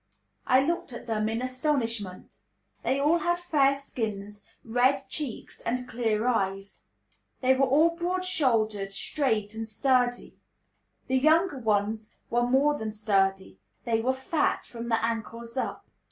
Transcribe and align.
I 0.47 0.61
looked 0.65 0.93
at 0.93 1.05
them 1.05 1.29
in 1.29 1.43
astonishment. 1.43 2.37
They 2.81 2.99
all 2.99 3.19
had 3.19 3.37
fair 3.37 3.75
skins, 3.75 4.43
red 4.65 5.07
cheeks, 5.09 5.61
and 5.63 5.87
clear 5.87 6.25
eyes; 6.25 6.85
they 7.41 7.53
were 7.53 7.67
all 7.67 7.91
broad 7.91 8.25
shouldered, 8.25 8.91
straight, 8.93 9.53
and 9.53 9.67
sturdy; 9.67 10.37
the 11.05 11.19
younger 11.19 11.59
ones 11.59 12.15
were 12.31 12.41
more 12.47 12.73
than 12.73 12.91
sturdy, 12.91 13.59
they 13.85 14.01
were 14.01 14.15
fat, 14.15 14.65
from 14.65 14.89
the 14.89 15.05
ankles 15.05 15.55
up. 15.55 15.85